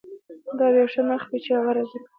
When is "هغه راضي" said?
1.57-1.97